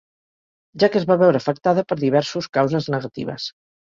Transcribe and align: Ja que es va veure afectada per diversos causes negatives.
Ja 0.83 0.87
que 0.93 0.97
es 1.01 1.05
va 1.09 1.17
veure 1.23 1.41
afectada 1.43 1.83
per 1.91 1.97
diversos 2.03 2.49
causes 2.59 2.91
negatives. 2.97 3.49